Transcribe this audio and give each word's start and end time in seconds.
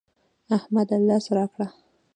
احمده! 0.57 0.97
لاس 1.07 1.25
راکړه. 1.35 1.67